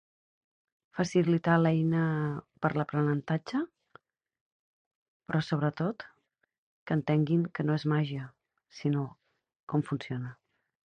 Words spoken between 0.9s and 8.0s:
Facilitar l'eina per l'aprenentatge, però, sobretot, que entenguin que no és